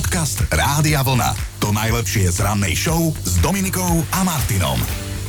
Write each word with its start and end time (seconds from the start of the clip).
Podcast 0.00 0.48
Rádia 0.48 1.04
Vlna. 1.04 1.60
To 1.60 1.76
najlepšie 1.76 2.32
z 2.32 2.40
rannej 2.40 2.72
show 2.72 3.12
s 3.20 3.36
Dominikou 3.44 4.00
a 4.16 4.24
Martinom. 4.24 4.80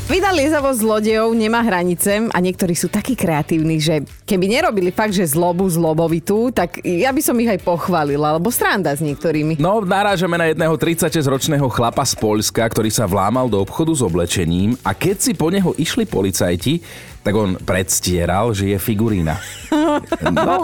Vida 0.07 0.31
liezavosť 0.31 0.79
zlodejov 0.79 1.35
nemá 1.35 1.59
hranice 1.59 2.31
a 2.31 2.37
niektorí 2.39 2.71
sú 2.71 2.87
takí 2.87 3.19
kreatívni, 3.19 3.83
že 3.83 4.07
keby 4.23 4.47
nerobili 4.47 4.95
fakt, 4.95 5.11
že 5.11 5.27
zlobu 5.27 5.67
zlobovitú, 5.67 6.55
tak 6.55 6.79
ja 6.87 7.11
by 7.11 7.19
som 7.19 7.35
ich 7.43 7.51
aj 7.51 7.59
pochválila, 7.67 8.31
alebo 8.31 8.47
sranda 8.47 8.95
s 8.95 9.03
niektorými. 9.03 9.59
No, 9.59 9.83
narážame 9.83 10.39
na 10.39 10.47
jedného 10.47 10.79
36-ročného 10.79 11.67
chlapa 11.67 12.07
z 12.07 12.15
Poľska, 12.15 12.63
ktorý 12.71 12.87
sa 12.87 13.03
vlámal 13.03 13.51
do 13.51 13.59
obchodu 13.59 13.91
s 13.91 13.99
oblečením 13.99 14.79
a 14.87 14.95
keď 14.95 15.15
si 15.19 15.31
po 15.35 15.51
neho 15.51 15.75
išli 15.75 16.07
policajti, 16.07 16.79
tak 17.21 17.33
on 17.37 17.53
predstieral, 17.61 18.49
že 18.53 18.73
je 18.73 18.77
figurína. 18.81 19.37
No. 20.31 20.63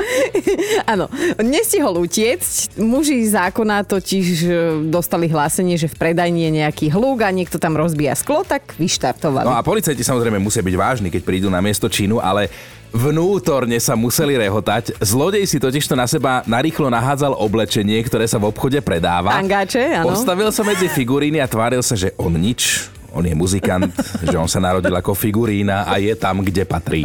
Áno, 0.88 1.06
nestihol 1.40 2.00
utiecť. 2.00 2.80
Muži 2.80 3.24
zákona 3.28 3.84
totiž 3.84 4.28
e, 4.44 4.52
dostali 4.88 5.28
hlásenie, 5.28 5.76
že 5.76 5.92
v 5.92 5.96
predajni 5.96 6.48
je 6.48 6.52
nejaký 6.64 6.88
hluk 6.92 7.24
a 7.24 7.30
niekto 7.32 7.60
tam 7.60 7.76
rozbíja 7.76 8.16
sklo, 8.16 8.44
tak 8.48 8.76
vyštartovali. 8.80 9.48
No 9.48 9.56
a 9.56 9.64
policajti 9.64 10.04
samozrejme 10.04 10.40
musia 10.40 10.64
byť 10.64 10.76
vážni, 10.76 11.08
keď 11.12 11.22
prídu 11.24 11.48
na 11.52 11.60
miesto 11.60 11.92
činu, 11.92 12.20
ale 12.24 12.48
vnútorne 12.96 13.76
sa 13.84 14.00
museli 14.00 14.40
rehotať. 14.40 14.96
Zlodej 15.04 15.44
si 15.48 15.60
totižto 15.60 15.94
na 15.96 16.08
seba 16.08 16.44
narýchlo 16.48 16.88
nahádzal 16.88 17.36
oblečenie, 17.36 18.00
ktoré 18.08 18.26
sa 18.28 18.40
v 18.40 18.48
obchode 18.52 18.80
predáva. 18.80 19.36
Angáče, 19.36 20.04
áno. 20.04 20.16
Postavil 20.16 20.50
sa 20.52 20.64
medzi 20.64 20.88
figuríny 20.88 21.44
a 21.44 21.48
tváril 21.48 21.84
sa, 21.84 21.96
že 22.00 22.16
on 22.16 22.32
nič, 22.36 22.88
on 23.14 23.24
je 23.24 23.36
muzikant, 23.36 23.92
že 24.30 24.36
on 24.36 24.50
sa 24.50 24.60
narodil 24.60 24.92
ako 24.92 25.16
figurína 25.16 25.88
a 25.88 26.00
je 26.02 26.14
tam, 26.18 26.44
kde 26.44 26.64
patrí. 26.68 27.02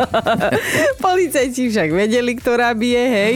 Policajti 1.04 1.70
však 1.70 1.88
vedeli, 1.92 2.32
ktorá 2.34 2.74
bije, 2.74 3.04
hej, 3.04 3.34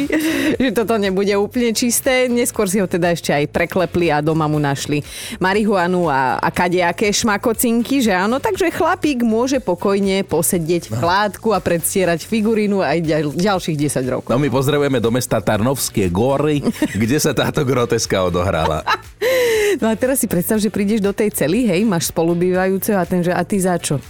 že 0.58 0.70
toto 0.74 0.98
nebude 0.98 1.32
úplne 1.38 1.70
čisté. 1.76 2.26
Neskôr 2.26 2.66
si 2.66 2.82
ho 2.82 2.86
teda 2.88 3.12
ešte 3.12 3.30
aj 3.30 3.50
preklepli 3.52 4.10
a 4.10 4.24
doma 4.24 4.50
mu 4.50 4.58
našli 4.58 5.02
marihuanu 5.38 6.08
a, 6.10 6.40
a 6.40 6.48
kadejaké 6.50 7.10
šmakocinky, 7.12 8.02
že 8.02 8.12
áno, 8.14 8.42
takže 8.42 8.72
chlapík 8.72 9.22
môže 9.22 9.62
pokojne 9.62 10.26
posedieť 10.26 10.90
v 10.90 10.94
chládku 10.98 11.54
a 11.54 11.60
predstierať 11.62 12.26
figurínu 12.26 12.82
aj 12.82 12.98
ďal, 13.02 13.24
ďalších 13.34 13.76
10 13.76 14.14
rokov. 14.14 14.30
No 14.32 14.40
my 14.40 14.48
pozdravujeme 14.50 14.98
do 14.98 15.10
mesta 15.12 15.38
Tarnovské 15.42 16.08
góry, 16.10 16.62
kde 16.94 17.18
sa 17.20 17.36
táto 17.36 17.62
groteska 17.62 18.24
odohrala. 18.26 18.82
No 19.76 19.92
a 19.92 19.94
teraz 19.98 20.24
si 20.24 20.26
predstav, 20.30 20.56
že 20.56 20.72
prídeš 20.72 21.04
do 21.04 21.12
tej 21.12 21.28
cely, 21.36 21.68
hej, 21.68 21.84
máš 21.84 22.08
spolubývajúceho 22.56 22.96
a 22.96 23.04
ten, 23.04 23.20
že 23.20 23.32
a 23.36 23.44
ty 23.44 23.60
za 23.60 23.76
čo? 23.76 24.00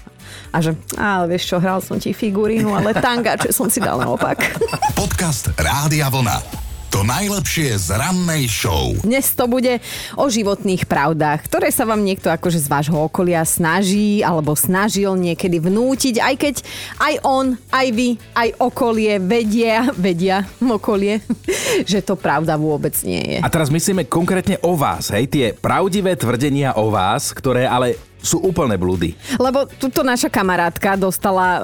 A 0.54 0.62
že, 0.62 0.78
ale 0.94 1.34
vieš 1.34 1.50
čo, 1.50 1.56
hral 1.58 1.82
som 1.82 1.98
ti 1.98 2.14
figurínu, 2.14 2.70
ale 2.70 2.94
tangače 2.94 3.50
som 3.50 3.66
si 3.66 3.82
dal 3.82 3.98
naopak. 3.98 4.38
Podcast 5.00 5.50
Rádia 5.58 6.06
Vlna. 6.06 6.66
To 6.94 7.02
najlepšie 7.02 7.76
z 7.76 7.98
rannej 7.98 8.46
show. 8.46 8.94
Dnes 9.02 9.34
to 9.34 9.50
bude 9.50 9.82
o 10.16 10.24
životných 10.30 10.86
pravdách, 10.86 11.44
ktoré 11.44 11.68
sa 11.68 11.84
vám 11.84 12.00
niekto 12.00 12.30
akože 12.30 12.62
z 12.62 12.70
vášho 12.72 12.96
okolia 12.96 13.42
snaží 13.42 14.22
alebo 14.22 14.54
snažil 14.56 15.12
niekedy 15.18 15.60
vnútiť, 15.60 16.22
aj 16.22 16.34
keď 16.38 16.54
aj 16.96 17.14
on, 17.26 17.46
aj 17.74 17.86
vy, 17.90 18.16
aj 18.32 18.48
okolie 18.62 19.18
vedia, 19.18 19.92
vedia 19.92 20.46
okolie, 20.62 21.20
že 21.90 22.00
to 22.00 22.14
pravda 22.16 22.54
vôbec 22.56 22.94
nie 23.02 23.20
je. 23.20 23.38
A 23.42 23.50
teraz 23.50 23.68
myslíme 23.68 24.08
konkrétne 24.08 24.56
o 24.64 24.78
vás, 24.78 25.10
hej, 25.12 25.26
tie 25.28 25.46
pravdivé 25.52 26.16
tvrdenia 26.16 26.78
o 26.80 26.88
vás, 26.88 27.34
ktoré 27.34 27.68
ale 27.68 27.98
sú 28.26 28.42
úplné 28.42 28.74
blúdy. 28.74 29.14
Lebo 29.38 29.70
tuto 29.70 30.02
naša 30.02 30.26
kamarátka 30.26 30.98
dostala 30.98 31.48
uh, 31.56 31.62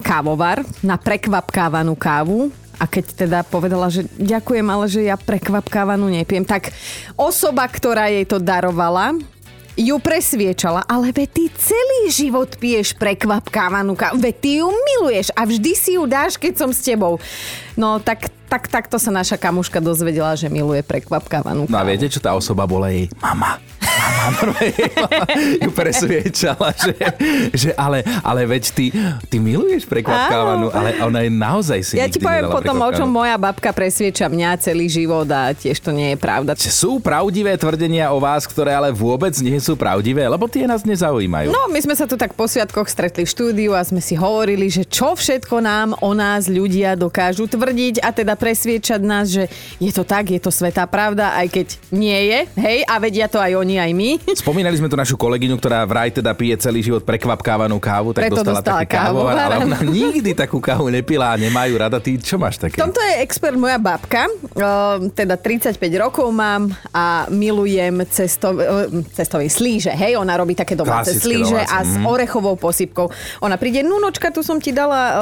kávovar 0.00 0.64
na 0.80 0.96
prekvapkávanú 0.96 1.92
kávu 1.94 2.48
a 2.78 2.86
keď 2.86 3.04
teda 3.26 3.38
povedala, 3.44 3.90
že 3.90 4.06
ďakujem, 4.16 4.66
ale 4.70 4.86
že 4.86 5.04
ja 5.04 5.18
prekvapkávanú 5.18 6.08
nepijem, 6.08 6.46
tak 6.46 6.70
osoba, 7.18 7.66
ktorá 7.66 8.06
jej 8.08 8.22
to 8.24 8.38
darovala, 8.38 9.18
ju 9.78 9.94
presviečala, 10.02 10.82
ale 10.90 11.14
ve 11.14 11.26
ty 11.30 11.46
celý 11.54 12.10
život 12.10 12.50
piješ 12.58 12.98
prekvapkávanú 12.98 13.94
kávu, 13.94 14.18
ve 14.18 14.34
ty 14.34 14.58
ju 14.58 14.66
miluješ 14.70 15.30
a 15.38 15.46
vždy 15.46 15.72
si 15.78 15.94
ju 15.94 16.02
dáš, 16.06 16.34
keď 16.34 16.66
som 16.66 16.70
s 16.74 16.82
tebou. 16.82 17.22
No 17.78 18.02
tak, 18.02 18.26
tak 18.50 18.66
takto 18.66 18.98
sa 18.98 19.14
naša 19.14 19.38
kamuška 19.38 19.78
dozvedela, 19.78 20.34
že 20.34 20.50
miluje 20.50 20.82
prekvapkávanú 20.82 21.70
kávu. 21.70 21.74
No 21.74 21.78
a 21.78 21.86
viete, 21.86 22.10
čo 22.10 22.18
tá 22.18 22.34
osoba 22.34 22.66
bola 22.66 22.90
jej? 22.90 23.06
Mama. 23.22 23.62
Mama 23.98 24.54
ju 25.62 25.70
presviečala, 25.74 26.70
že, 26.78 26.94
že 27.52 27.70
ale, 27.74 28.06
ale 28.22 28.46
veď 28.46 28.64
ty, 28.72 28.86
ty 29.26 29.36
miluješ 29.42 29.84
prekvapkávanú, 29.90 30.70
ale 30.70 30.98
ona 31.02 31.20
je 31.26 31.30
naozaj 31.32 31.78
si 31.82 31.94
Ja 31.98 32.06
ti 32.06 32.22
poviem 32.22 32.48
potom, 32.48 32.78
o 32.78 32.90
čom 32.94 33.08
moja 33.10 33.34
babka 33.36 33.74
presvieča 33.74 34.30
mňa 34.30 34.58
celý 34.62 34.86
život 34.86 35.26
a 35.30 35.52
tiež 35.52 35.80
to 35.82 35.90
nie 35.90 36.14
je 36.14 36.18
pravda. 36.18 36.54
Sú 36.58 37.02
pravdivé 37.02 37.58
tvrdenia 37.58 38.12
o 38.14 38.22
vás, 38.22 38.46
ktoré 38.46 38.76
ale 38.76 38.94
vôbec 38.94 39.34
nie 39.42 39.58
sú 39.58 39.74
pravdivé, 39.74 40.26
lebo 40.30 40.46
tie 40.46 40.68
nás 40.68 40.86
nezaujímajú. 40.86 41.50
No, 41.50 41.66
my 41.70 41.80
sme 41.82 41.94
sa 41.98 42.06
tu 42.06 42.14
tak 42.14 42.38
po 42.38 42.46
sviatkoch 42.46 42.86
stretli 42.86 43.26
v 43.26 43.30
štúdiu 43.30 43.70
a 43.74 43.82
sme 43.82 43.98
si 43.98 44.14
hovorili, 44.14 44.70
že 44.70 44.86
čo 44.86 45.16
všetko 45.18 45.58
nám 45.58 45.88
o 45.98 46.12
nás 46.14 46.46
ľudia 46.46 46.94
dokážu 46.94 47.50
tvrdiť 47.50 48.04
a 48.04 48.14
teda 48.14 48.34
presviečať 48.38 49.00
nás, 49.02 49.32
že 49.32 49.50
je 49.82 49.90
to 49.90 50.04
tak, 50.06 50.30
je 50.30 50.40
to 50.40 50.52
svetá 50.52 50.86
pravda, 50.86 51.34
aj 51.34 51.46
keď 51.50 51.66
nie 51.90 52.18
je, 52.30 52.40
hej, 52.58 52.78
a 52.86 52.94
vedia 53.02 53.26
to 53.26 53.40
aj 53.40 53.52
oni, 53.56 53.80
aj 53.80 53.87
my. 53.92 54.20
Spomínali 54.42 54.76
sme 54.78 54.88
tu 54.90 54.96
našu 54.96 55.16
kolegyňu, 55.20 55.56
ktorá 55.58 55.84
vraj 55.84 56.12
teda 56.14 56.32
pije 56.32 56.56
celý 56.60 56.80
život 56.84 57.02
prekvapkávanú 57.04 57.76
kávu, 57.76 58.16
tak 58.16 58.28
Preto 58.28 58.42
dostala, 58.42 58.60
dostala 58.60 58.80
taký 58.84 58.96
kávu, 58.96 59.20
ale 59.28 59.54
ona 59.64 59.78
nikdy 59.82 60.30
takú 60.32 60.58
kávu 60.58 60.88
nepila 60.88 61.34
a 61.34 61.36
nemajú 61.36 61.74
rada. 61.78 61.98
Ty 61.98 62.10
čo 62.20 62.36
máš 62.38 62.56
také? 62.60 62.78
V 62.78 62.84
tomto 62.88 63.00
je 63.02 63.14
expert 63.24 63.58
moja 63.58 63.76
babka, 63.76 64.28
teda 65.12 65.34
35 65.36 65.78
rokov 65.98 66.30
mám 66.30 66.70
a 66.94 67.26
milujem 67.30 68.04
cestov, 68.08 68.58
cestový 69.12 69.50
slíže, 69.50 69.92
hej, 69.92 70.16
ona 70.16 70.38
robí 70.38 70.54
také 70.54 70.78
domáce 70.78 71.14
Klasické 71.14 71.24
slíže 71.24 71.58
domáce, 71.58 71.74
a 71.74 71.78
s 71.84 71.92
mhm. 71.98 72.04
orechovou 72.06 72.54
posypkou. 72.56 73.06
Ona 73.42 73.56
príde, 73.56 73.82
nunočka, 73.82 74.30
tu 74.30 74.42
som 74.46 74.58
ti 74.62 74.70
dala 74.70 75.00
o, 75.00 75.14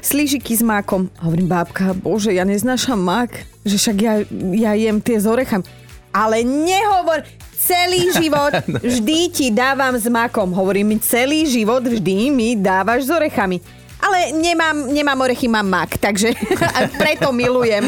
slížiky 0.00 0.54
s 0.54 0.62
mákom. 0.62 1.10
Hovorím, 1.22 1.48
babka, 1.48 1.94
bože, 1.94 2.34
ja 2.34 2.46
neznášam 2.46 2.98
mák, 2.98 3.30
že 3.66 3.76
však 3.76 3.96
ja, 3.98 4.14
ja 4.54 4.72
jem 4.74 4.98
tie 5.02 5.18
s 5.18 5.26
orechami. 5.26 5.87
Ale 6.12 6.42
nehovor, 6.46 7.22
celý 7.58 8.08
život 8.18 8.54
vždy 8.80 9.18
ti 9.34 9.46
dávam 9.50 9.98
s 9.98 10.06
makom. 10.06 10.54
Hovorím 10.54 10.96
celý 11.02 11.44
život 11.50 11.82
vždy 11.82 12.30
mi 12.30 12.54
dávaš 12.54 13.08
s 13.08 13.10
orechami. 13.10 13.58
Ale 13.98 14.30
nemám, 14.30 14.94
nemám 14.94 15.18
orechy, 15.26 15.50
mám 15.50 15.66
mak, 15.66 15.98
takže 15.98 16.30
preto 17.02 17.34
milujem 17.34 17.82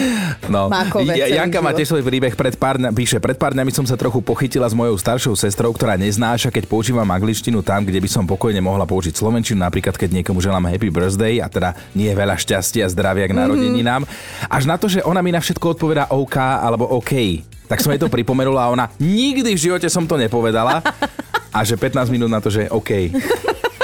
No, 0.51 0.67
makové 0.67 1.15
ja, 1.15 1.31
Janka 1.31 1.63
má 1.63 1.71
tiež 1.71 1.95
svoj 1.95 2.03
príbeh 2.03 2.35
pred 2.35 2.59
pár, 2.59 2.83
píše, 2.91 3.23
pred 3.23 3.39
pár 3.39 3.55
dňami 3.55 3.71
som 3.71 3.87
sa 3.87 3.95
trochu 3.95 4.19
pochytila 4.19 4.67
s 4.67 4.75
mojou 4.75 4.99
staršou 4.99 5.39
sestrou, 5.39 5.71
ktorá 5.71 5.95
neznáša, 5.95 6.51
keď 6.51 6.67
používam 6.67 7.07
angličtinu 7.07 7.63
tam, 7.63 7.87
kde 7.87 8.03
by 8.03 8.11
som 8.11 8.27
pokojne 8.27 8.59
mohla 8.59 8.91
použiť 8.91 9.15
slovenčinu, 9.15 9.63
napríklad 9.63 9.95
keď 9.95 10.11
niekomu 10.19 10.43
želám 10.43 10.67
happy 10.67 10.91
birthday 10.91 11.39
a 11.39 11.47
teda 11.47 11.79
nie 11.95 12.11
je 12.11 12.19
veľa 12.19 12.35
šťastia 12.35 12.91
a 12.91 12.93
zdravia 12.93 13.31
k 13.31 13.39
narodeninám. 13.39 14.03
Až 14.51 14.67
na 14.67 14.75
to, 14.83 14.91
že 14.91 15.07
ona 15.07 15.23
mi 15.23 15.31
na 15.31 15.39
všetko 15.39 15.79
odpovedá 15.79 16.11
OK 16.11 16.35
alebo 16.43 16.91
OK. 16.91 17.47
Tak 17.71 17.79
som 17.79 17.95
jej 17.95 18.03
to 18.03 18.11
pripomenula 18.11 18.67
a 18.67 18.73
ona 18.75 18.91
nikdy 18.99 19.55
v 19.55 19.63
živote 19.71 19.87
som 19.87 20.03
to 20.03 20.19
nepovedala 20.19 20.83
a 21.55 21.59
že 21.63 21.79
15 21.79 22.11
minút 22.11 22.27
na 22.27 22.43
to, 22.43 22.51
že 22.51 22.67
OK. 22.67 23.15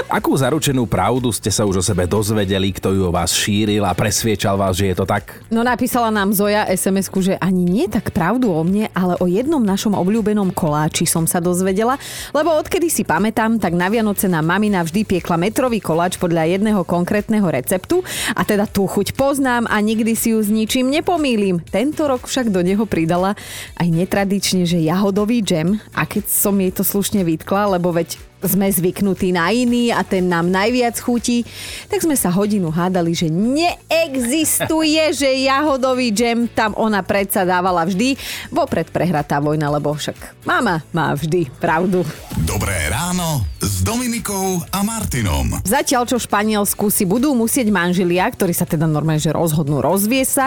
Akú 0.06 0.38
zaručenú 0.38 0.86
pravdu 0.86 1.34
ste 1.34 1.50
sa 1.50 1.66
už 1.66 1.82
o 1.82 1.84
sebe 1.84 2.06
dozvedeli, 2.06 2.70
kto 2.70 2.94
ju 2.94 3.10
o 3.10 3.10
vás 3.10 3.34
šíril 3.34 3.82
a 3.82 3.90
presviečal 3.90 4.54
vás, 4.54 4.78
že 4.78 4.94
je 4.94 5.02
to 5.02 5.02
tak? 5.02 5.42
No 5.50 5.66
napísala 5.66 6.14
nám 6.14 6.30
Zoja 6.30 6.62
sms 6.70 7.10
že 7.26 7.34
ani 7.42 7.66
nie 7.66 7.90
tak 7.90 8.14
pravdu 8.14 8.54
o 8.54 8.62
mne, 8.62 8.86
ale 8.94 9.18
o 9.18 9.26
jednom 9.26 9.58
našom 9.58 9.98
obľúbenom 9.98 10.54
koláči 10.54 11.10
som 11.10 11.26
sa 11.26 11.42
dozvedela, 11.42 11.98
lebo 12.30 12.54
odkedy 12.54 12.86
si 12.86 13.02
pamätám, 13.02 13.58
tak 13.58 13.74
na 13.74 13.90
Vianoce 13.90 14.30
nám 14.30 14.46
mamina 14.46 14.86
vždy 14.86 15.02
piekla 15.02 15.42
metrový 15.42 15.82
koláč 15.82 16.22
podľa 16.22 16.54
jedného 16.54 16.86
konkrétneho 16.86 17.50
receptu 17.50 18.06
a 18.30 18.46
teda 18.46 18.70
tú 18.70 18.86
chuť 18.86 19.18
poznám 19.18 19.66
a 19.66 19.74
nikdy 19.82 20.14
si 20.14 20.30
ju 20.30 20.38
s 20.38 20.46
ničím 20.46 20.86
nepomýlim. 20.86 21.66
Tento 21.66 22.06
rok 22.06 22.30
však 22.30 22.54
do 22.54 22.62
neho 22.62 22.86
pridala 22.86 23.34
aj 23.74 23.88
netradične, 23.90 24.70
že 24.70 24.86
jahodový 24.86 25.42
džem 25.42 25.82
a 25.98 26.06
keď 26.06 26.30
som 26.30 26.54
jej 26.62 26.70
to 26.70 26.86
slušne 26.86 27.26
vytkla, 27.26 27.74
lebo 27.74 27.90
veď 27.90 28.25
sme 28.44 28.68
zvyknutí 28.68 29.32
na 29.32 29.48
iný 29.48 29.88
a 29.88 30.04
ten 30.04 30.28
nám 30.28 30.52
najviac 30.52 31.00
chutí, 31.00 31.42
tak 31.88 32.04
sme 32.04 32.12
sa 32.12 32.28
hodinu 32.28 32.68
hádali, 32.68 33.16
že 33.16 33.32
neexistuje, 33.32 35.00
že 35.20 35.46
jahodový 35.48 36.12
džem 36.12 36.52
tam 36.52 36.76
ona 36.76 37.00
predsa 37.00 37.48
dávala 37.48 37.88
vždy. 37.88 38.16
Vopred 38.52 38.92
prehratá 38.92 39.40
vojna, 39.40 39.72
lebo 39.72 39.96
však 39.96 40.44
mama 40.44 40.84
má 40.92 41.16
vždy 41.16 41.48
pravdu. 41.56 42.04
Dobré 42.44 42.92
ráno 42.92 43.44
s 43.62 43.80
Dominikou 43.80 44.60
a 44.68 44.84
Martinom. 44.84 45.64
Zatiaľ, 45.64 46.04
čo 46.04 46.20
v 46.20 46.26
Španielsku 46.28 46.92
si 46.92 47.08
budú 47.08 47.32
musieť 47.32 47.72
manželia, 47.72 48.28
ktorí 48.28 48.52
sa 48.52 48.68
teda 48.68 48.84
normálne 48.84 49.22
že 49.22 49.32
rozhodnú 49.32 49.80
rozviesť 49.80 50.32
sa, 50.32 50.46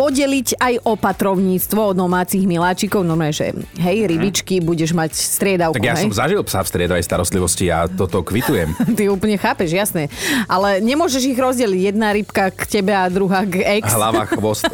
podeliť 0.00 0.56
aj 0.56 0.74
opatrovníctvo 0.88 1.92
od 1.92 1.96
domácich 2.00 2.48
miláčikov. 2.48 3.04
No, 3.04 3.20
že 3.28 3.52
hej, 3.76 4.08
rybičky, 4.08 4.64
budeš 4.64 4.96
mať 4.96 5.12
striedavku. 5.12 5.76
Tak 5.76 5.84
ja 5.84 5.92
hej? 5.92 6.08
som 6.08 6.16
zažil 6.16 6.40
psa 6.40 6.64
v 6.64 6.68
striedavej 6.72 7.04
starostlivosti 7.04 7.68
a 7.68 7.84
toto 7.84 8.24
kvitujem. 8.24 8.72
Ty 8.96 9.12
úplne 9.12 9.36
chápeš, 9.36 9.76
jasné. 9.76 10.08
Ale 10.48 10.80
nemôžeš 10.80 11.28
ich 11.28 11.36
rozdeliť. 11.36 11.92
Jedna 11.92 12.16
rybka 12.16 12.48
k 12.48 12.80
tebe 12.80 12.96
a 12.96 13.12
druhá 13.12 13.44
k 13.44 13.60
ex. 13.60 13.92
Hlava, 13.92 14.24
chvost. 14.24 14.64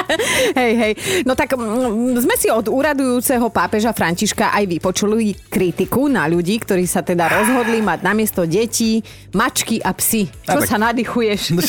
hej, 0.60 0.72
hej. 0.72 0.92
No 1.28 1.36
tak 1.36 1.52
mm, 1.52 2.24
sme 2.24 2.34
si 2.40 2.48
od 2.48 2.72
úradujúceho 2.72 3.52
pápeža 3.52 3.92
Františka 3.92 4.56
aj 4.56 4.64
vypočuli 4.72 5.36
kritiku 5.52 6.08
na 6.08 6.24
ľudí, 6.24 6.56
ktorí 6.56 6.88
sa 6.88 7.04
teda 7.04 7.28
rozhodli 7.28 7.84
mať 7.84 7.98
namiesto 8.00 8.48
detí 8.48 9.04
mačky 9.36 9.84
a 9.84 9.92
psy. 9.96 10.32
Čo 10.48 10.48
A 10.48 10.64
tak- 10.64 10.70
sa 10.72 10.76
nadýchuješ? 10.80 11.52
No 11.52 11.60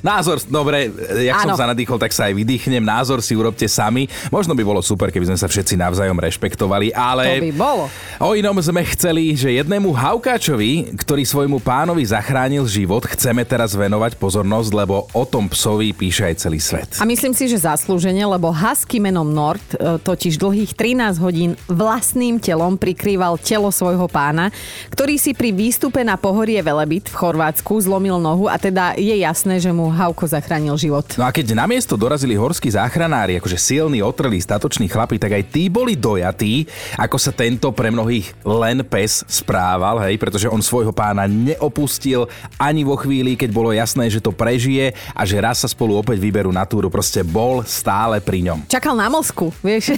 názor, 0.00 0.40
dobre, 0.48 0.88
jak 1.24 1.44
Áno. 1.44 1.52
som 1.52 1.64
sa 1.64 1.66
nadýchol, 1.68 2.00
tak 2.00 2.12
sa 2.16 2.30
aj 2.30 2.37
vydýchnem. 2.42 2.82
Názor 2.82 3.18
si 3.18 3.34
urobte 3.34 3.66
sami. 3.66 4.06
Možno 4.30 4.54
by 4.54 4.62
bolo 4.62 4.80
super, 4.84 5.10
keby 5.10 5.34
sme 5.34 5.38
sa 5.38 5.50
všetci 5.50 5.74
navzájom 5.74 6.18
rešpektovali, 6.18 6.94
ale... 6.94 7.42
To 7.42 7.46
by 7.50 7.54
bolo. 7.54 7.84
O 8.22 8.34
inom 8.38 8.54
sme 8.58 8.82
chceli, 8.94 9.34
že 9.34 9.54
jednému 9.54 9.90
haukáčovi, 9.94 10.98
ktorý 10.98 11.22
svojmu 11.22 11.58
pánovi 11.62 12.02
zachránil 12.06 12.66
život, 12.66 13.06
chceme 13.06 13.42
teraz 13.46 13.74
venovať 13.74 14.18
pozornosť, 14.18 14.70
lebo 14.74 15.06
o 15.14 15.24
tom 15.24 15.46
psovi 15.50 15.94
píše 15.94 16.26
aj 16.26 16.34
celý 16.42 16.60
svet. 16.60 16.90
A 16.98 17.04
myslím 17.06 17.32
si, 17.32 17.46
že 17.46 17.62
zaslúžene, 17.62 18.22
lebo 18.26 18.50
husky 18.50 18.98
menom 18.98 19.26
Nord 19.26 19.64
e, 19.74 19.96
totiž 20.02 20.36
dlhých 20.36 20.74
13 20.74 21.22
hodín 21.22 21.54
vlastným 21.70 22.42
telom 22.42 22.74
prikrýval 22.76 23.38
telo 23.40 23.72
svojho 23.72 24.10
pána, 24.10 24.50
ktorý 24.92 25.16
si 25.16 25.32
pri 25.32 25.54
výstupe 25.54 26.02
na 26.02 26.18
pohorie 26.18 26.60
Velebit 26.60 27.08
v 27.08 27.16
Chorvátsku 27.16 27.80
zlomil 27.80 28.20
nohu 28.20 28.50
a 28.50 28.60
teda 28.60 28.98
je 28.98 29.14
jasné, 29.22 29.62
že 29.62 29.70
mu 29.72 29.88
Hauko 29.88 30.28
zachránil 30.28 30.76
život. 30.76 31.06
No 31.16 31.24
a 31.24 31.32
keď 31.32 31.54
na 31.54 31.64
miesto 31.64 31.96
dorazili 31.96 32.27
horskí 32.34 32.68
záchranári, 32.68 33.38
akože 33.38 33.56
silní, 33.56 34.02
otrlí, 34.02 34.42
statoční 34.42 34.90
chlapi, 34.90 35.16
tak 35.16 35.38
aj 35.38 35.44
tí 35.48 35.70
boli 35.70 35.94
dojatí, 35.94 36.66
ako 36.98 37.16
sa 37.16 37.30
tento 37.30 37.70
pre 37.70 37.94
mnohých 37.94 38.34
len 38.42 38.82
pes 38.82 39.22
správal, 39.30 40.02
hej, 40.02 40.18
pretože 40.18 40.50
on 40.50 40.58
svojho 40.58 40.90
pána 40.90 41.30
neopustil 41.30 42.26
ani 42.58 42.82
vo 42.82 42.98
chvíli, 42.98 43.38
keď 43.38 43.50
bolo 43.54 43.70
jasné, 43.70 44.10
že 44.10 44.18
to 44.18 44.34
prežije 44.34 44.96
a 45.14 45.22
že 45.22 45.38
raz 45.38 45.62
sa 45.62 45.68
spolu 45.70 45.94
opäť 45.94 46.18
vyberú 46.18 46.50
na 46.50 46.66
túru. 46.66 46.90
Proste 46.90 47.22
bol 47.22 47.62
stále 47.62 48.18
pri 48.18 48.42
ňom. 48.48 48.58
Čakal 48.66 48.98
na 48.98 49.06
mozku, 49.06 49.54
vieš. 49.62 49.94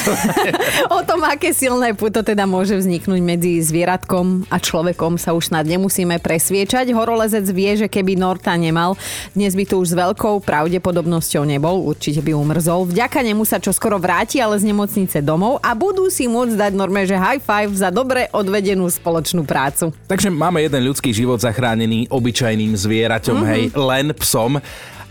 o 0.98 1.00
tom, 1.06 1.22
aké 1.24 1.54
silné 1.54 1.94
puto 1.96 2.26
teda 2.26 2.44
môže 2.44 2.76
vzniknúť 2.76 3.20
medzi 3.22 3.62
zvieratkom 3.62 4.50
a 4.50 4.58
človekom 4.58 5.16
sa 5.16 5.32
už 5.32 5.54
snad 5.54 5.64
nemusíme 5.64 6.18
presviečať. 6.18 6.90
Horolezec 6.90 7.46
vie, 7.54 7.78
že 7.78 7.86
keby 7.86 8.18
Norta 8.18 8.52
nemal, 8.58 8.98
dnes 9.32 9.54
by 9.54 9.64
tu 9.64 9.78
už 9.78 9.94
s 9.94 9.98
veľkou 9.98 10.42
pravdepodobnosťou 10.42 11.21
nebol, 11.46 11.86
určite 11.86 12.18
by 12.18 12.34
umrzol. 12.34 12.90
Vďaka 12.90 13.22
nemu 13.22 13.46
sa 13.46 13.62
čo 13.62 13.70
skoro 13.70 14.02
vráti, 14.02 14.42
ale 14.42 14.58
z 14.58 14.66
nemocnice 14.66 15.22
domov 15.22 15.62
a 15.62 15.72
budú 15.78 16.10
si 16.10 16.26
môcť 16.26 16.58
dať 16.58 16.72
norme, 16.74 17.06
že 17.06 17.14
high 17.14 17.38
five 17.38 17.70
za 17.74 17.94
dobre 17.94 18.26
odvedenú 18.34 18.90
spoločnú 18.90 19.46
prácu. 19.46 19.94
Takže 20.10 20.28
máme 20.28 20.62
jeden 20.62 20.82
ľudský 20.90 21.14
život 21.14 21.38
zachránený 21.38 22.10
obyčajným 22.10 22.72
zvieraťom, 22.74 23.36
mm-hmm. 23.38 23.52
hej, 23.54 23.62
len 23.78 24.06
psom. 24.18 24.58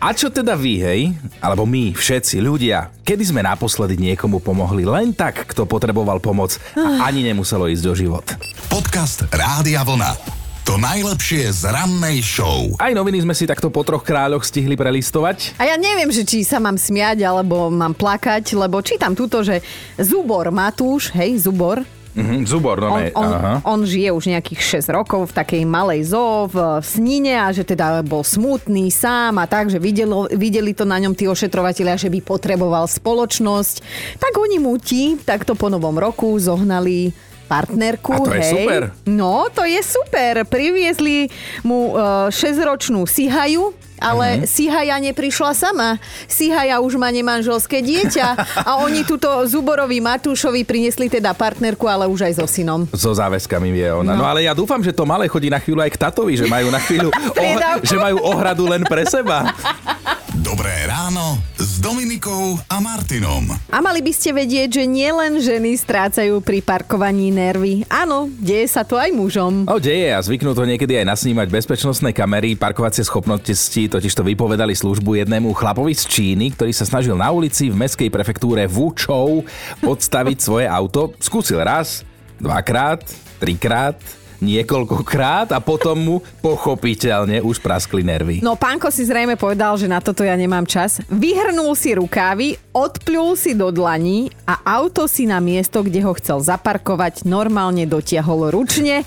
A 0.01 0.17
čo 0.17 0.33
teda 0.33 0.57
vy, 0.57 0.81
hej? 0.81 1.01
Alebo 1.37 1.61
my, 1.69 1.93
všetci, 1.93 2.41
ľudia, 2.41 2.89
kedy 3.05 3.21
sme 3.21 3.45
naposledy 3.45 4.01
niekomu 4.01 4.41
pomohli 4.41 4.81
len 4.81 5.13
tak, 5.13 5.45
kto 5.45 5.69
potreboval 5.69 6.17
pomoc 6.17 6.57
a 6.73 7.05
ani 7.05 7.21
nemuselo 7.21 7.69
ísť 7.69 7.83
do 7.85 7.93
život? 7.93 8.25
Podcast 8.65 9.29
Rádia 9.29 9.85
Vlna. 9.85 10.40
To 10.71 10.79
najlepšie 10.79 11.51
z 11.51 11.67
rannej 11.67 12.23
show. 12.23 12.71
Aj 12.79 12.95
noviny 12.95 13.19
sme 13.27 13.35
si 13.35 13.43
takto 13.43 13.67
po 13.67 13.83
troch 13.83 14.07
kráľoch 14.07 14.47
stihli 14.47 14.79
prelistovať. 14.79 15.59
A 15.59 15.67
ja 15.67 15.75
neviem, 15.75 16.07
že 16.15 16.23
či 16.23 16.47
sa 16.47 16.63
mám 16.63 16.79
smiať, 16.79 17.27
alebo 17.27 17.67
mám 17.67 17.91
plakať, 17.91 18.55
lebo 18.55 18.79
čítam 18.79 19.11
túto, 19.11 19.43
že 19.43 19.59
Zubor 19.99 20.47
Matúš, 20.47 21.11
hej, 21.11 21.43
Zubor, 21.43 21.83
Mhm, 22.11 22.43
zubor, 22.43 22.75
no 22.83 22.91
on, 22.91 22.99
ne, 22.99 23.07
on, 23.15 23.31
aha. 23.31 23.53
on 23.63 23.87
žije 23.87 24.11
už 24.11 24.35
nejakých 24.35 24.83
6 24.83 24.91
rokov 24.91 25.31
v 25.31 25.35
takej 25.43 25.63
malej 25.63 26.11
zoo 26.11 26.51
v 26.51 26.83
Snine 26.83 27.39
a 27.39 27.55
že 27.55 27.63
teda 27.63 28.03
bol 28.03 28.19
smutný 28.19 28.91
sám 28.91 29.39
a 29.39 29.47
tak, 29.47 29.71
že 29.71 29.79
videlo, 29.79 30.27
videli 30.27 30.75
to 30.75 30.83
na 30.83 30.99
ňom 30.99 31.15
tí 31.15 31.31
ošetrovatelia, 31.31 31.95
že 31.95 32.11
by 32.11 32.19
potreboval 32.19 32.83
spoločnosť. 32.83 33.75
Tak 34.19 34.35
oni 34.35 34.59
mu 34.59 34.75
ti 34.75 35.15
takto 35.23 35.55
po 35.55 35.71
novom 35.71 35.95
roku 35.95 36.35
zohnali 36.35 37.15
partnerku. 37.51 38.15
A 38.15 38.19
to 38.23 38.31
je 38.31 38.43
hej. 38.47 38.53
super. 38.55 38.81
No, 39.03 39.51
to 39.51 39.67
je 39.67 39.83
super. 39.83 40.47
Priviezli 40.47 41.27
mu 41.67 41.91
uh, 41.91 42.31
6-ročnú 42.31 43.03
Sihaju, 43.03 43.75
ale 43.99 44.41
uh-huh. 44.41 44.49
Sihaja 44.49 44.95
neprišla 44.97 45.51
sama. 45.51 45.99
Sihaja 46.25 46.79
už 46.79 46.95
má 46.95 47.11
nemanželské 47.11 47.83
dieťa 47.83 48.27
a 48.69 48.81
oni 48.81 49.03
tuto 49.03 49.29
Zuborovi 49.45 49.99
Matúšovi 49.99 50.63
priniesli 50.63 51.11
teda 51.11 51.35
partnerku, 51.35 51.85
ale 51.85 52.07
už 52.07 52.31
aj 52.31 52.33
so 52.39 52.47
synom. 52.47 52.87
So 52.95 53.11
záväzkami 53.11 53.69
vie 53.69 53.91
ona. 53.91 54.15
No. 54.15 54.23
no 54.23 54.25
ale 54.25 54.47
ja 54.47 54.55
dúfam, 54.55 54.79
že 54.79 54.95
to 54.95 55.03
malé 55.03 55.27
chodí 55.27 55.51
na 55.51 55.59
chvíľu 55.59 55.83
aj 55.83 55.91
k 55.91 55.97
tatovi, 56.01 56.33
že 56.39 56.49
majú 56.49 56.71
na 56.71 56.79
chvíľu, 56.79 57.13
Priedavku. 57.37 57.85
že 57.85 57.99
majú 57.99 58.17
ohradu 58.23 58.65
len 58.65 58.81
pre 58.87 59.03
seba. 59.05 59.45
Dobré 60.51 60.83
ráno 60.83 61.39
s 61.55 61.79
Dominikou 61.79 62.59
a 62.67 62.83
Martinom. 62.83 63.55
A 63.71 63.79
mali 63.79 64.03
by 64.03 64.11
ste 64.11 64.35
vedieť, 64.35 64.83
že 64.83 64.83
nielen 64.83 65.39
ženy 65.39 65.79
strácajú 65.79 66.43
pri 66.43 66.59
parkovaní 66.59 67.31
nervy. 67.31 67.87
Áno, 67.87 68.27
deje 68.35 68.67
sa 68.67 68.83
to 68.83 68.99
aj 68.99 69.15
mužom. 69.15 69.63
O 69.71 69.79
deje 69.79 70.11
a 70.11 70.19
zvyknú 70.19 70.51
to 70.51 70.67
niekedy 70.67 70.99
aj 70.99 71.07
nasnímať 71.07 71.47
bezpečnostné 71.55 72.11
kamery. 72.11 72.59
Parkovacie 72.59 72.99
schopnosti 73.07 73.47
totiž 73.95 74.11
to 74.11 74.27
vypovedali 74.27 74.75
službu 74.75 75.23
jednému 75.23 75.55
chlapovi 75.55 75.95
z 75.95 76.03
Číny, 76.11 76.51
ktorý 76.51 76.75
sa 76.75 76.83
snažil 76.83 77.15
na 77.15 77.31
ulici 77.31 77.71
v 77.71 77.79
meskej 77.87 78.11
prefektúre 78.11 78.67
Wuchou 78.67 79.47
odstaviť 79.79 80.37
svoje 80.51 80.67
auto. 80.67 81.15
Skúsil 81.23 81.63
raz, 81.63 82.03
dvakrát, 82.43 83.07
trikrát, 83.39 83.95
niekoľkokrát 84.41 85.53
a 85.53 85.61
potom 85.61 85.95
mu 85.95 86.17
pochopiteľne 86.41 87.39
už 87.45 87.61
praskli 87.61 88.01
nervy. 88.01 88.41
No 88.41 88.57
pánko 88.57 88.89
si 88.89 89.05
zrejme 89.05 89.37
povedal, 89.37 89.77
že 89.77 89.87
na 89.87 90.01
toto 90.01 90.25
ja 90.25 90.33
nemám 90.33 90.65
čas. 90.65 90.99
Vyhrnul 91.07 91.77
si 91.77 91.93
rukávy, 91.93 92.57
odplul 92.73 93.37
si 93.37 93.53
do 93.53 93.69
dlaní 93.69 94.33
a 94.49 94.59
auto 94.65 95.05
si 95.05 95.29
na 95.29 95.37
miesto, 95.37 95.85
kde 95.85 96.01
ho 96.03 96.17
chcel 96.17 96.41
zaparkovať, 96.41 97.23
normálne 97.23 97.85
dotiahol 97.85 98.49
ručne. 98.51 99.05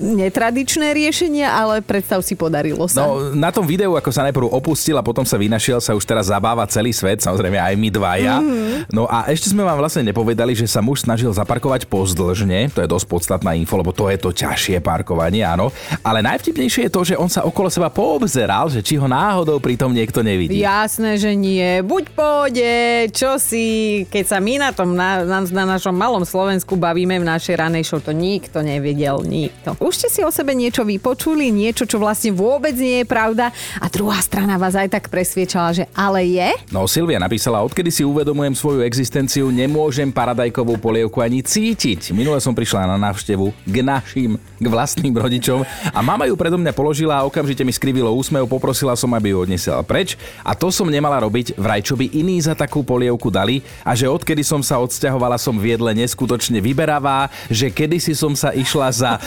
Netradičné 0.00 0.96
riešenie, 0.96 1.44
ale 1.44 1.84
predstav 1.84 2.24
si, 2.24 2.32
podarilo 2.32 2.88
sa. 2.88 3.04
No, 3.04 3.36
na 3.36 3.52
tom 3.52 3.68
videu, 3.68 3.92
ako 3.92 4.08
sa 4.08 4.24
najprv 4.24 4.48
opustil 4.48 4.96
a 4.96 5.04
potom 5.04 5.28
sa 5.28 5.36
vynašiel, 5.36 5.76
sa 5.76 5.92
už 5.92 6.08
teraz 6.08 6.32
zabáva 6.32 6.64
celý 6.64 6.96
svet, 6.96 7.20
samozrejme 7.20 7.60
aj 7.60 7.74
my 7.76 7.88
dvaja. 7.92 8.36
Mm-hmm. 8.40 8.96
No 8.96 9.04
a 9.04 9.28
ešte 9.28 9.52
sme 9.52 9.60
vám 9.60 9.76
vlastne 9.76 10.08
nepovedali, 10.08 10.56
že 10.56 10.64
sa 10.64 10.80
muž 10.80 11.04
snažil 11.04 11.28
zaparkovať 11.36 11.84
pozdĺžne, 11.84 12.72
to 12.72 12.80
je 12.80 12.88
dosť 12.88 13.06
podstatná 13.12 13.52
info, 13.52 13.76
lebo 13.76 13.92
to 13.92 14.08
je 14.08 14.16
to 14.16 14.32
ťažšie 14.32 14.80
parkovanie, 14.80 15.44
áno. 15.44 15.68
Ale 16.00 16.24
najvtipnejšie 16.24 16.88
je 16.88 16.94
to, 16.96 17.02
že 17.04 17.14
on 17.20 17.28
sa 17.28 17.44
okolo 17.44 17.68
seba 17.68 17.92
poobzeral, 17.92 18.72
že 18.72 18.80
či 18.80 18.96
ho 18.96 19.04
náhodou 19.04 19.60
pritom 19.60 19.92
niekto 19.92 20.24
nevidí. 20.24 20.64
Jasné, 20.64 21.20
že 21.20 21.36
nie. 21.36 21.84
Buď 21.84 22.04
pôjde, 22.16 22.72
čo 23.12 23.36
si, 23.36 24.02
keď 24.08 24.24
sa 24.24 24.38
my 24.40 24.54
na 24.56 24.70
tom, 24.72 24.96
na, 24.96 25.28
na, 25.28 25.44
na 25.44 25.64
našom 25.76 25.92
malom 25.92 26.24
Slovensku 26.24 26.80
bavíme 26.80 27.20
v 27.20 27.28
našej 27.28 27.54
ranej 27.60 27.84
show, 27.84 28.00
to 28.00 28.16
nikto 28.16 28.64
nevedel, 28.64 29.20
nikto. 29.20 29.76
Už 29.90 30.06
ste 30.06 30.22
si 30.22 30.22
o 30.22 30.30
sebe 30.30 30.54
niečo 30.54 30.86
vypočuli, 30.86 31.50
niečo, 31.50 31.82
čo 31.82 31.98
vlastne 31.98 32.30
vôbec 32.30 32.78
nie 32.78 33.02
je 33.02 33.10
pravda 33.10 33.50
a 33.82 33.90
druhá 33.90 34.22
strana 34.22 34.54
vás 34.54 34.78
aj 34.78 34.86
tak 34.86 35.10
presviečala, 35.10 35.74
že 35.74 35.90
ale 35.90 36.30
je? 36.30 36.54
No 36.70 36.86
Silvia 36.86 37.18
napísala, 37.18 37.58
odkedy 37.66 37.90
si 37.90 38.06
uvedomujem 38.06 38.54
svoju 38.54 38.86
existenciu, 38.86 39.50
nemôžem 39.50 40.06
paradajkovú 40.14 40.78
polievku 40.78 41.18
ani 41.18 41.42
cítiť. 41.42 42.14
Minule 42.14 42.38
som 42.38 42.54
prišla 42.54 42.86
na 42.86 43.02
návštevu 43.02 43.50
k 43.66 43.76
našim, 43.82 44.38
k 44.38 44.66
vlastným 44.70 45.10
rodičom 45.10 45.66
a 45.66 45.98
mama 46.06 46.30
ju 46.30 46.38
predo 46.38 46.54
mňa 46.54 46.70
položila 46.70 47.18
a 47.18 47.26
okamžite 47.26 47.66
mi 47.66 47.74
skrivilo 47.74 48.14
úsmev, 48.14 48.46
poprosila 48.46 48.94
som, 48.94 49.10
aby 49.10 49.34
ju 49.34 49.42
odnesela 49.42 49.82
preč 49.82 50.14
a 50.46 50.54
to 50.54 50.70
som 50.70 50.86
nemala 50.86 51.18
robiť, 51.18 51.58
vraj 51.58 51.82
čo 51.82 51.98
by 51.98 52.14
iní 52.14 52.38
za 52.38 52.54
takú 52.54 52.86
polievku 52.86 53.26
dali 53.26 53.58
a 53.82 53.98
že 53.98 54.06
odkedy 54.06 54.46
som 54.46 54.62
sa 54.62 54.78
odsťahovala 54.78 55.34
som 55.34 55.58
v 55.58 55.74
jedle 55.74 55.90
neskutočne 55.98 56.62
vyberavá, 56.62 57.26
že 57.50 57.74
kedysi 57.74 58.14
som 58.14 58.38
sa 58.38 58.54
išla 58.54 58.88
za 58.94 59.18